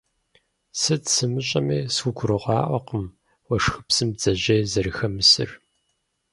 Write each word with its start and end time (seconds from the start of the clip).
Сыт 0.79 1.03
сымыщӀэми 1.13 1.79
схугурыгъэӀуакъым 1.93 3.05
уэшхыпсым 3.47 4.09
бдзэжьей 4.13 4.63
зэрыхэмысыр. 4.71 5.49